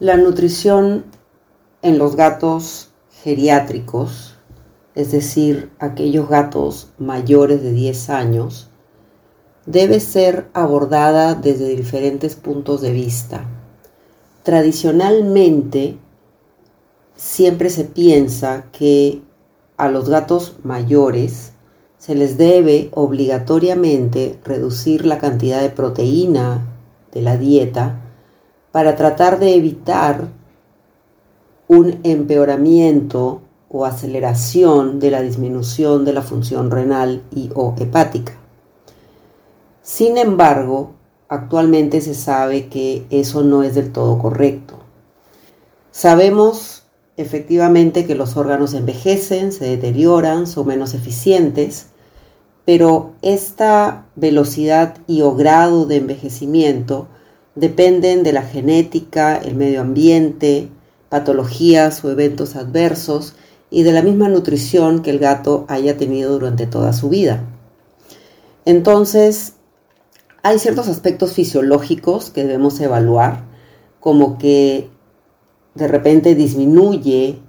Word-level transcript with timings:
La 0.00 0.16
nutrición 0.16 1.06
en 1.82 1.98
los 1.98 2.14
gatos 2.14 2.90
geriátricos, 3.24 4.36
es 4.94 5.10
decir, 5.10 5.72
aquellos 5.80 6.28
gatos 6.28 6.92
mayores 6.98 7.64
de 7.64 7.72
10 7.72 8.10
años, 8.10 8.70
debe 9.66 9.98
ser 9.98 10.46
abordada 10.52 11.34
desde 11.34 11.74
diferentes 11.74 12.36
puntos 12.36 12.80
de 12.80 12.92
vista. 12.92 13.44
Tradicionalmente, 14.44 15.98
siempre 17.16 17.68
se 17.68 17.82
piensa 17.82 18.66
que 18.70 19.20
a 19.76 19.88
los 19.88 20.08
gatos 20.08 20.58
mayores 20.62 21.54
se 21.98 22.14
les 22.14 22.38
debe 22.38 22.88
obligatoriamente 22.92 24.38
reducir 24.44 25.04
la 25.04 25.18
cantidad 25.18 25.60
de 25.60 25.70
proteína 25.70 26.68
de 27.10 27.20
la 27.20 27.36
dieta 27.36 28.04
para 28.78 28.94
tratar 28.94 29.40
de 29.40 29.56
evitar 29.56 30.28
un 31.66 31.98
empeoramiento 32.04 33.42
o 33.68 33.84
aceleración 33.84 35.00
de 35.00 35.10
la 35.10 35.20
disminución 35.20 36.04
de 36.04 36.12
la 36.12 36.22
función 36.22 36.70
renal 36.70 37.24
y 37.34 37.50
o 37.56 37.74
hepática. 37.76 38.34
Sin 39.82 40.16
embargo, 40.16 40.92
actualmente 41.28 42.00
se 42.00 42.14
sabe 42.14 42.68
que 42.68 43.04
eso 43.10 43.42
no 43.42 43.64
es 43.64 43.74
del 43.74 43.90
todo 43.90 44.16
correcto. 44.16 44.78
Sabemos 45.90 46.84
efectivamente 47.16 48.06
que 48.06 48.14
los 48.14 48.36
órganos 48.36 48.74
envejecen, 48.74 49.50
se 49.50 49.64
deterioran, 49.64 50.46
son 50.46 50.68
menos 50.68 50.94
eficientes, 50.94 51.86
pero 52.64 53.14
esta 53.22 54.06
velocidad 54.14 54.98
y 55.08 55.22
o 55.22 55.34
grado 55.34 55.84
de 55.84 55.96
envejecimiento 55.96 57.08
dependen 57.58 58.22
de 58.22 58.32
la 58.32 58.42
genética, 58.42 59.36
el 59.36 59.56
medio 59.56 59.80
ambiente, 59.80 60.68
patologías 61.08 62.04
o 62.04 62.10
eventos 62.10 62.54
adversos 62.54 63.34
y 63.68 63.82
de 63.82 63.92
la 63.92 64.02
misma 64.02 64.28
nutrición 64.28 65.02
que 65.02 65.10
el 65.10 65.18
gato 65.18 65.64
haya 65.68 65.96
tenido 65.96 66.32
durante 66.32 66.68
toda 66.68 66.92
su 66.92 67.08
vida. 67.08 67.42
Entonces, 68.64 69.54
hay 70.44 70.60
ciertos 70.60 70.86
aspectos 70.86 71.32
fisiológicos 71.32 72.30
que 72.30 72.44
debemos 72.44 72.78
evaluar, 72.80 73.42
como 73.98 74.38
que 74.38 74.88
de 75.74 75.88
repente 75.88 76.36
disminuye 76.36 77.40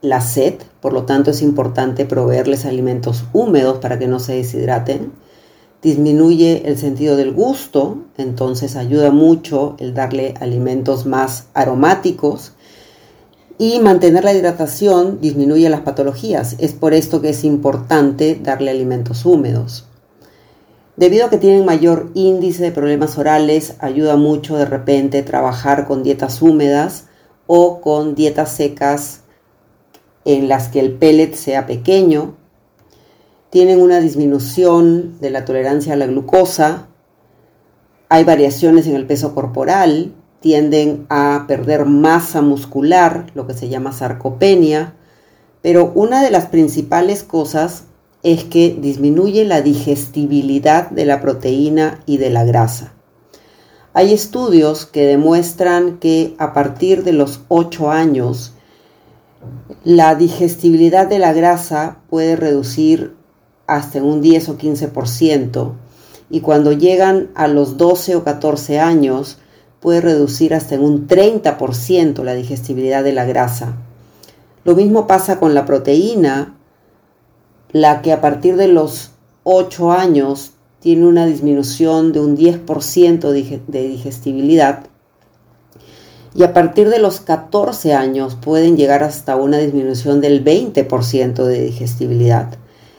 la 0.00 0.22
sed, 0.22 0.54
por 0.80 0.94
lo 0.94 1.04
tanto 1.04 1.30
es 1.32 1.42
importante 1.42 2.06
proveerles 2.06 2.64
alimentos 2.64 3.24
húmedos 3.34 3.78
para 3.78 3.98
que 3.98 4.08
no 4.08 4.20
se 4.20 4.36
deshidraten 4.36 5.12
disminuye 5.82 6.62
el 6.66 6.78
sentido 6.78 7.16
del 7.16 7.32
gusto, 7.32 8.04
entonces 8.16 8.76
ayuda 8.76 9.10
mucho 9.10 9.76
el 9.78 9.94
darle 9.94 10.34
alimentos 10.40 11.06
más 11.06 11.46
aromáticos 11.54 12.52
y 13.58 13.78
mantener 13.80 14.24
la 14.24 14.34
hidratación 14.34 15.20
disminuye 15.20 15.68
las 15.70 15.80
patologías. 15.80 16.56
Es 16.58 16.72
por 16.72 16.92
esto 16.92 17.20
que 17.20 17.30
es 17.30 17.44
importante 17.44 18.38
darle 18.42 18.70
alimentos 18.70 19.24
húmedos. 19.24 19.86
Debido 20.96 21.26
a 21.26 21.30
que 21.30 21.38
tienen 21.38 21.64
mayor 21.64 22.10
índice 22.14 22.62
de 22.62 22.72
problemas 22.72 23.18
orales, 23.18 23.74
ayuda 23.80 24.16
mucho 24.16 24.56
de 24.56 24.64
repente 24.64 25.22
trabajar 25.22 25.86
con 25.86 26.02
dietas 26.02 26.40
húmedas 26.40 27.06
o 27.46 27.80
con 27.80 28.14
dietas 28.14 28.52
secas 28.52 29.20
en 30.24 30.48
las 30.48 30.68
que 30.68 30.80
el 30.80 30.92
pellet 30.92 31.34
sea 31.34 31.66
pequeño, 31.66 32.34
tienen 33.50 33.80
una 33.80 34.00
disminución 34.00 35.18
de 35.20 35.30
la 35.30 35.44
tolerancia 35.44 35.94
a 35.94 35.96
la 35.96 36.06
glucosa, 36.06 36.88
hay 38.08 38.24
variaciones 38.24 38.86
en 38.86 38.94
el 38.94 39.06
peso 39.06 39.34
corporal, 39.34 40.12
tienden 40.40 41.06
a 41.08 41.46
perder 41.48 41.86
masa 41.86 42.40
muscular, 42.40 43.26
lo 43.34 43.46
que 43.46 43.54
se 43.54 43.68
llama 43.68 43.92
sarcopenia, 43.92 44.94
pero 45.60 45.90
una 45.94 46.22
de 46.22 46.30
las 46.30 46.46
principales 46.46 47.24
cosas 47.24 47.84
es 48.22 48.44
que 48.44 48.76
disminuye 48.80 49.44
la 49.44 49.60
digestibilidad 49.60 50.90
de 50.90 51.04
la 51.04 51.20
proteína 51.20 52.00
y 52.06 52.18
de 52.18 52.30
la 52.30 52.44
grasa. 52.44 52.92
Hay 53.92 54.12
estudios 54.12 54.86
que 54.86 55.06
demuestran 55.06 55.98
que 55.98 56.34
a 56.38 56.52
partir 56.52 57.02
de 57.02 57.12
los 57.12 57.40
8 57.48 57.90
años, 57.90 58.52
la 59.82 60.14
digestibilidad 60.14 61.08
de 61.08 61.18
la 61.18 61.32
grasa 61.32 61.98
puede 62.08 62.36
reducir 62.36 63.15
hasta 63.66 64.02
un 64.02 64.20
10 64.20 64.48
o 64.50 64.58
15% 64.58 65.72
y 66.30 66.40
cuando 66.40 66.72
llegan 66.72 67.30
a 67.34 67.48
los 67.48 67.76
12 67.76 68.16
o 68.16 68.24
14 68.24 68.80
años 68.80 69.38
puede 69.80 70.00
reducir 70.00 70.54
hasta 70.54 70.74
en 70.74 70.82
un 70.82 71.06
30% 71.06 72.22
la 72.22 72.34
digestibilidad 72.34 73.04
de 73.04 73.12
la 73.12 73.24
grasa. 73.24 73.76
Lo 74.64 74.74
mismo 74.74 75.06
pasa 75.06 75.38
con 75.38 75.54
la 75.54 75.64
proteína, 75.64 76.56
la 77.72 78.02
que 78.02 78.12
a 78.12 78.20
partir 78.20 78.56
de 78.56 78.68
los 78.68 79.12
8 79.44 79.92
años 79.92 80.52
tiene 80.80 81.06
una 81.06 81.26
disminución 81.26 82.12
de 82.12 82.20
un 82.20 82.36
10% 82.36 83.30
de 83.66 83.88
digestibilidad 83.88 84.86
y 86.36 86.42
a 86.42 86.52
partir 86.52 86.90
de 86.90 86.98
los 86.98 87.20
14 87.20 87.94
años 87.94 88.36
pueden 88.36 88.76
llegar 88.76 89.02
hasta 89.02 89.36
una 89.36 89.56
disminución 89.58 90.20
del 90.20 90.44
20% 90.44 91.44
de 91.44 91.62
digestibilidad. 91.62 92.58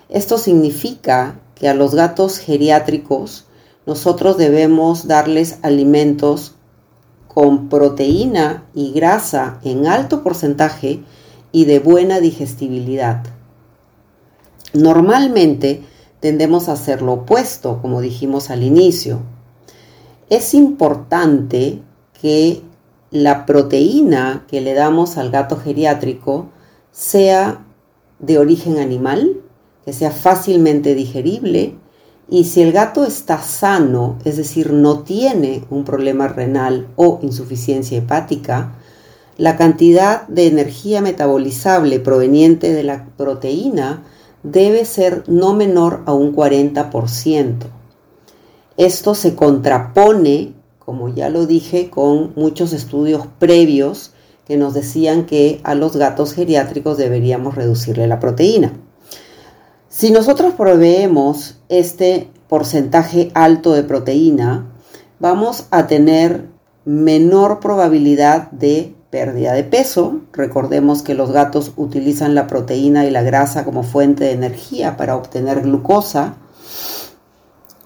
Esto 0.10 0.38
significa 0.38 1.40
que 1.56 1.68
a 1.68 1.74
los 1.74 1.94
gatos 1.94 2.38
geriátricos 2.38 3.46
nosotros 3.86 4.38
debemos 4.38 5.08
darles 5.08 5.60
alimentos 5.64 6.56
con 7.28 7.70
proteína 7.70 8.66
y 8.74 8.92
grasa 8.94 9.60
en 9.64 9.88
alto 9.88 10.24
porcentaje 10.24 11.04
y 11.52 11.66
de 11.66 11.80
buena 11.80 12.20
digestibilidad. 12.20 13.24
Normalmente 14.74 15.84
tendemos 16.20 16.68
a 16.68 16.74
hacer 16.74 17.02
lo 17.02 17.14
opuesto, 17.14 17.80
como 17.82 18.02
dijimos 18.02 18.50
al 18.50 18.64
inicio. 18.64 19.20
Es 20.30 20.54
importante 20.54 21.82
que 22.20 22.62
la 23.12 23.46
proteína 23.46 24.46
que 24.48 24.62
le 24.62 24.74
damos 24.74 25.18
al 25.18 25.32
gato 25.32 25.58
geriátrico 25.58 26.50
sea 26.92 27.66
de 28.20 28.38
origen 28.40 28.80
animal 28.80 29.42
que 29.88 29.94
sea 29.94 30.12
fácilmente 30.12 30.96
digerible 30.96 31.76
y 32.30 32.44
si 32.44 32.62
el 32.62 32.74
gato 32.74 33.06
está 33.06 33.42
sano, 33.42 34.18
es 34.26 34.36
decir, 34.36 34.74
no 34.74 35.00
tiene 35.04 35.64
un 35.70 35.86
problema 35.86 36.28
renal 36.28 36.90
o 36.98 37.20
insuficiencia 37.22 37.98
hepática, 37.98 38.76
la 39.38 39.56
cantidad 39.56 40.28
de 40.28 40.48
energía 40.48 41.00
metabolizable 41.00 42.02
proveniente 42.02 42.74
de 42.74 42.84
la 42.84 43.06
proteína 43.16 44.04
debe 44.44 44.84
ser 44.84 45.24
no 45.28 45.54
menor 45.54 46.04
a 46.06 46.12
un 46.12 46.36
40%. 46.36 47.56
Esto 48.76 49.16
se 49.16 49.36
contrapone, 49.36 50.52
como 50.80 51.08
ya 51.08 51.30
lo 51.30 51.46
dije, 51.46 51.90
con 51.90 52.34
muchos 52.36 52.74
estudios 52.74 53.26
previos 53.40 54.12
que 54.46 54.58
nos 54.58 54.74
decían 54.74 55.26
que 55.26 55.62
a 55.64 55.76
los 55.76 55.96
gatos 55.96 56.34
geriátricos 56.34 56.98
deberíamos 56.98 57.56
reducirle 57.56 58.06
la 58.08 58.20
proteína. 58.20 58.74
Si 59.98 60.12
nosotros 60.12 60.54
proveemos 60.54 61.56
este 61.70 62.30
porcentaje 62.48 63.32
alto 63.34 63.74
de 63.74 63.82
proteína, 63.82 64.68
vamos 65.20 65.66
a 65.72 65.88
tener 65.88 66.50
menor 66.86 67.60
probabilidad 67.60 68.52
de 68.52 68.94
pérdida 69.10 69.54
de 69.54 69.64
peso. 69.64 70.20
Recordemos 70.34 71.02
que 71.02 71.16
los 71.16 71.32
gatos 71.32 71.72
utilizan 71.78 72.36
la 72.36 72.46
proteína 72.46 73.08
y 73.08 73.10
la 73.10 73.24
grasa 73.24 73.66
como 73.66 73.82
fuente 73.82 74.26
de 74.26 74.34
energía 74.34 74.98
para 74.98 75.16
obtener 75.16 75.62
glucosa. 75.62 76.36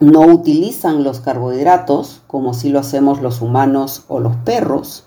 No 0.02 0.26
utilizan 0.26 1.06
los 1.06 1.22
carbohidratos 1.22 2.24
como 2.28 2.54
si 2.54 2.72
lo 2.72 2.80
hacemos 2.80 3.22
los 3.22 3.42
humanos 3.42 4.04
o 4.10 4.20
los 4.20 4.36
perros. 4.36 5.06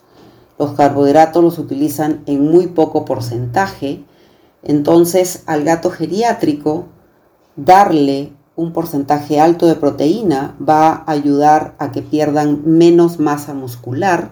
Los 0.58 0.72
carbohidratos 0.72 1.44
los 1.44 1.58
utilizan 1.58 2.22
en 2.24 2.50
muy 2.50 2.68
poco 2.68 3.04
porcentaje. 3.04 4.02
Entonces 4.62 5.42
al 5.44 5.64
gato 5.64 5.90
geriátrico 5.90 6.86
darle 7.56 8.32
un 8.56 8.72
porcentaje 8.72 9.40
alto 9.40 9.66
de 9.66 9.74
proteína 9.74 10.56
va 10.66 10.88
a 10.92 11.10
ayudar 11.10 11.74
a 11.78 11.90
que 11.90 12.02
pierdan 12.02 12.62
menos 12.64 13.18
masa 13.18 13.54
muscular. 13.54 14.30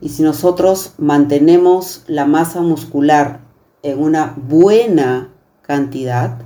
Y 0.00 0.10
si 0.10 0.22
nosotros 0.22 0.92
mantenemos 0.98 2.04
la 2.06 2.26
masa 2.26 2.60
muscular 2.60 3.40
en 3.82 3.98
una 3.98 4.34
buena 4.36 5.32
cantidad, 5.62 6.38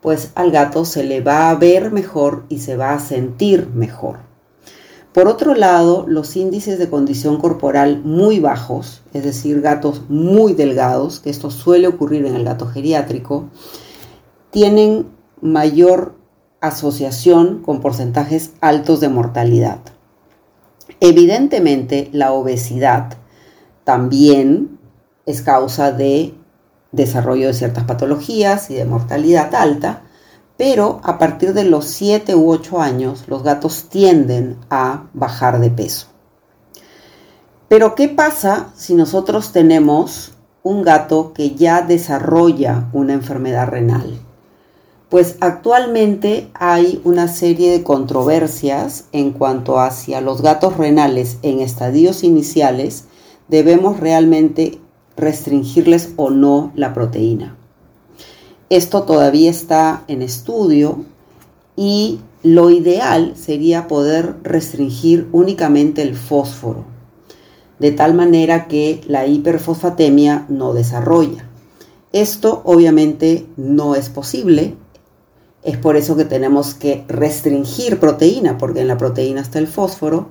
pues 0.00 0.30
al 0.34 0.50
gato 0.50 0.84
se 0.84 1.02
le 1.02 1.20
va 1.20 1.50
a 1.50 1.54
ver 1.54 1.90
mejor 1.90 2.44
y 2.48 2.58
se 2.58 2.76
va 2.76 2.92
a 2.92 3.00
sentir 3.00 3.68
mejor. 3.74 4.18
Por 5.12 5.28
otro 5.28 5.54
lado, 5.54 6.06
los 6.08 6.34
índices 6.34 6.78
de 6.78 6.90
condición 6.90 7.38
corporal 7.38 8.02
muy 8.04 8.40
bajos, 8.40 9.02
es 9.12 9.22
decir, 9.22 9.60
gatos 9.60 10.02
muy 10.08 10.54
delgados, 10.54 11.20
que 11.20 11.30
esto 11.30 11.50
suele 11.50 11.86
ocurrir 11.86 12.26
en 12.26 12.34
el 12.34 12.44
gato 12.44 12.66
geriátrico, 12.66 13.44
tienen 14.50 15.13
mayor 15.44 16.14
asociación 16.62 17.60
con 17.60 17.82
porcentajes 17.82 18.52
altos 18.62 19.00
de 19.00 19.10
mortalidad. 19.10 19.80
Evidentemente, 21.00 22.08
la 22.12 22.32
obesidad 22.32 23.18
también 23.84 24.78
es 25.26 25.42
causa 25.42 25.92
de 25.92 26.32
desarrollo 26.92 27.48
de 27.48 27.52
ciertas 27.52 27.84
patologías 27.84 28.70
y 28.70 28.74
de 28.74 28.86
mortalidad 28.86 29.54
alta, 29.54 30.04
pero 30.56 31.02
a 31.04 31.18
partir 31.18 31.52
de 31.52 31.64
los 31.64 31.84
7 31.84 32.34
u 32.34 32.50
8 32.50 32.80
años 32.80 33.24
los 33.26 33.42
gatos 33.42 33.90
tienden 33.90 34.56
a 34.70 35.08
bajar 35.12 35.60
de 35.60 35.68
peso. 35.68 36.06
Pero 37.68 37.94
¿qué 37.94 38.08
pasa 38.08 38.70
si 38.74 38.94
nosotros 38.94 39.52
tenemos 39.52 40.32
un 40.62 40.82
gato 40.82 41.34
que 41.34 41.54
ya 41.54 41.82
desarrolla 41.82 42.88
una 42.94 43.12
enfermedad 43.12 43.68
renal? 43.68 44.18
Pues 45.14 45.36
actualmente 45.38 46.50
hay 46.54 47.00
una 47.04 47.28
serie 47.28 47.70
de 47.70 47.84
controversias 47.84 49.04
en 49.12 49.30
cuanto 49.30 49.78
hacia 49.78 50.20
los 50.20 50.42
gatos 50.42 50.76
renales 50.76 51.38
en 51.42 51.60
estadios 51.60 52.24
iniciales, 52.24 53.04
debemos 53.46 54.00
realmente 54.00 54.80
restringirles 55.16 56.14
o 56.16 56.30
no 56.30 56.72
la 56.74 56.94
proteína. 56.94 57.56
Esto 58.70 59.04
todavía 59.04 59.52
está 59.52 60.02
en 60.08 60.20
estudio 60.20 61.04
y 61.76 62.18
lo 62.42 62.70
ideal 62.70 63.34
sería 63.36 63.86
poder 63.86 64.34
restringir 64.42 65.28
únicamente 65.30 66.02
el 66.02 66.16
fósforo, 66.16 66.86
de 67.78 67.92
tal 67.92 68.14
manera 68.14 68.66
que 68.66 69.00
la 69.06 69.28
hiperfosfatemia 69.28 70.46
no 70.48 70.74
desarrolla. 70.74 71.48
Esto 72.12 72.62
obviamente 72.64 73.46
no 73.56 73.94
es 73.94 74.08
posible, 74.08 74.74
es 75.64 75.76
por 75.76 75.96
eso 75.96 76.16
que 76.16 76.24
tenemos 76.24 76.74
que 76.74 77.04
restringir 77.08 77.98
proteína, 77.98 78.58
porque 78.58 78.80
en 78.80 78.88
la 78.88 78.98
proteína 78.98 79.40
está 79.40 79.58
el 79.58 79.66
fósforo, 79.66 80.28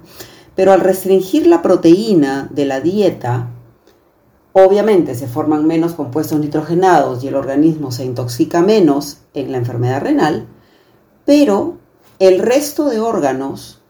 pero 0.56 0.72
al 0.72 0.80
restringir 0.80 1.48
la 1.48 1.62
proteína 1.62 2.48
de 2.52 2.66
la 2.66 2.80
dieta, 2.80 3.50
Obviamente 4.56 5.16
se 5.16 5.28
forman 5.28 5.66
menos 5.66 5.94
compuestos 5.94 6.40
nitrogenados 6.40 7.24
y 7.24 7.28
el 7.28 7.36
organismo 7.36 7.92
se 7.92 8.06
intoxica 8.06 8.62
menos 8.62 9.18
en 9.34 9.52
la 9.52 9.58
enfermedad 9.58 10.02
renal, 10.02 10.46
pero 11.26 11.80
el 12.20 12.38
resto 12.38 12.88
de 12.88 13.00
órganos 13.00 13.82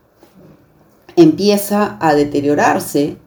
empieza 1.17 1.97
a 1.99 2.15
deteriorarse 2.15 3.17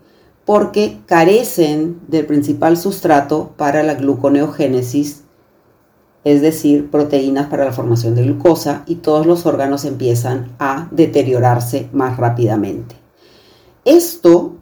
porque 0.46 1.00
carecen 1.04 2.00
del 2.08 2.24
principal 2.24 2.78
sustrato 2.78 3.52
para 3.58 3.82
la 3.82 3.96
gluconeogénesis, 3.96 5.24
es 6.26 6.42
decir, 6.42 6.90
proteínas 6.90 7.46
para 7.46 7.64
la 7.64 7.72
formación 7.72 8.16
de 8.16 8.24
glucosa, 8.24 8.82
y 8.88 8.96
todos 8.96 9.26
los 9.26 9.46
órganos 9.46 9.84
empiezan 9.84 10.56
a 10.58 10.88
deteriorarse 10.90 11.88
más 11.92 12.16
rápidamente. 12.16 12.96
Esto 13.84 14.56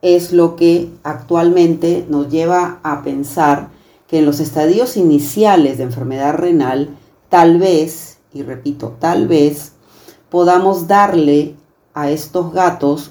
es 0.00 0.32
lo 0.32 0.54
que 0.54 0.88
actualmente 1.02 2.06
nos 2.08 2.28
lleva 2.28 2.78
a 2.84 3.02
pensar 3.02 3.70
que 4.06 4.20
en 4.20 4.26
los 4.26 4.38
estadios 4.38 4.96
iniciales 4.96 5.78
de 5.78 5.82
enfermedad 5.82 6.34
renal, 6.34 6.90
tal 7.30 7.58
vez, 7.58 8.18
y 8.32 8.44
repito, 8.44 8.94
tal 9.00 9.26
vez, 9.26 9.72
podamos 10.30 10.86
darle 10.86 11.56
a 11.94 12.10
estos 12.10 12.52
gatos 12.52 13.10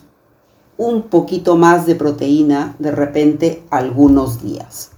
un 0.77 1.01
poquito 1.09 1.57
más 1.57 1.85
de 1.85 1.95
proteína 1.95 2.77
de 2.79 2.91
repente 2.91 3.63
algunos 3.69 4.41
días. 4.41 4.94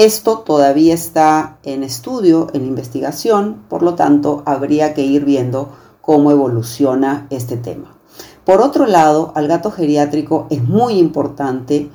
Esto 0.00 0.38
todavía 0.38 0.94
está 0.94 1.58
en 1.62 1.82
estudio, 1.82 2.46
en 2.54 2.64
investigación, 2.64 3.64
por 3.68 3.82
lo 3.82 3.96
tanto 3.96 4.42
habría 4.46 4.94
que 4.94 5.02
ir 5.02 5.26
viendo 5.26 5.76
cómo 6.00 6.30
evoluciona 6.30 7.26
este 7.28 7.58
tema. 7.58 7.98
Por 8.46 8.62
otro 8.62 8.86
lado, 8.86 9.30
al 9.34 9.46
gato 9.46 9.70
geriátrico 9.70 10.46
es 10.48 10.64
muy 10.64 10.94
importante 10.94 11.90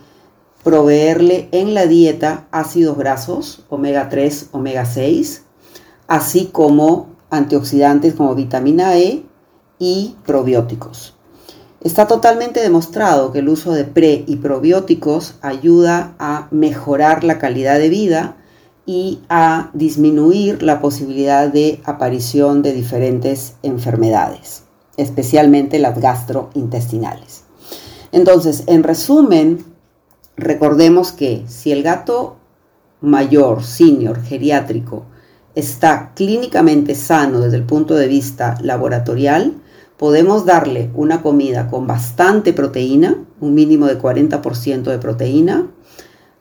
proveerle 0.63 1.49
en 1.51 1.73
la 1.73 1.87
dieta 1.87 2.45
ácidos 2.51 2.95
grasos, 2.95 3.65
omega 3.69 4.07
3, 4.07 4.49
omega 4.51 4.85
6, 4.85 5.43
así 6.05 6.49
como 6.51 7.07
antioxidantes 7.31 8.13
como 8.13 8.35
vitamina 8.35 8.95
E 8.99 9.25
y 9.79 10.15
probióticos. 10.27 11.14
Está 11.85 12.05
totalmente 12.07 12.59
demostrado 12.59 13.31
que 13.31 13.39
el 13.39 13.47
uso 13.47 13.71
de 13.71 13.85
pre 13.85 14.25
y 14.27 14.35
probióticos 14.35 15.35
ayuda 15.41 16.15
a 16.19 16.49
mejorar 16.51 17.23
la 17.23 17.39
calidad 17.39 17.79
de 17.79 17.87
vida 17.87 18.35
y 18.85 19.19
a 19.29 19.69
disminuir 19.73 20.61
la 20.63 20.81
posibilidad 20.81 21.47
de 21.47 21.79
aparición 21.85 22.61
de 22.61 22.73
diferentes 22.73 23.53
enfermedades 23.63 24.65
especialmente 24.97 25.79
las 25.79 25.99
gastrointestinales. 25.99 27.43
Entonces, 28.11 28.63
en 28.67 28.83
resumen, 28.83 29.65
recordemos 30.37 31.11
que 31.11 31.43
si 31.47 31.71
el 31.71 31.83
gato 31.83 32.37
mayor, 33.01 33.63
senior, 33.63 34.21
geriátrico, 34.21 35.05
está 35.53 36.11
clínicamente 36.15 36.95
sano 36.95 37.41
desde 37.41 37.57
el 37.57 37.63
punto 37.63 37.95
de 37.95 38.07
vista 38.07 38.57
laboratorial, 38.61 39.53
podemos 39.97 40.45
darle 40.45 40.91
una 40.93 41.21
comida 41.21 41.69
con 41.69 41.87
bastante 41.87 42.53
proteína, 42.53 43.23
un 43.39 43.53
mínimo 43.53 43.87
de 43.87 43.99
40% 43.99 44.83
de 44.83 44.99
proteína, 44.99 45.67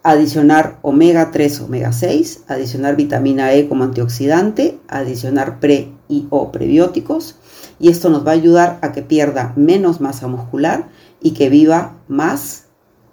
adicionar 0.02 0.78
omega 0.82 1.30
3, 1.30 1.60
omega 1.62 1.92
6, 1.92 2.44
adicionar 2.48 2.96
vitamina 2.96 3.52
E 3.54 3.68
como 3.68 3.84
antioxidante, 3.84 4.78
adicionar 4.88 5.60
pre 5.60 5.92
y 6.08 6.26
o 6.30 6.52
prebióticos 6.52 7.36
y 7.78 7.88
esto 7.88 8.08
nos 8.10 8.26
va 8.26 8.30
a 8.30 8.34
ayudar 8.34 8.78
a 8.82 8.92
que 8.92 9.02
pierda 9.02 9.52
menos 9.56 10.00
masa 10.00 10.28
muscular 10.28 10.88
y 11.20 11.32
que 11.32 11.48
viva 11.48 11.96
más 12.08 12.66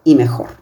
y 0.04 0.16
mejor. 0.16 0.61